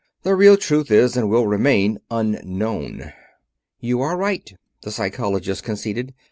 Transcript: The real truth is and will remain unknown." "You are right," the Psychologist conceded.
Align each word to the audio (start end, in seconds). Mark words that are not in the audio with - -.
The 0.23 0.33
real 0.33 0.57
truth 0.57 0.89
is 0.89 1.15
and 1.15 1.29
will 1.29 1.45
remain 1.45 1.99
unknown." 2.09 3.13
"You 3.79 4.01
are 4.01 4.17
right," 4.17 4.51
the 4.81 4.89
Psychologist 4.89 5.61
conceded. 5.61 6.15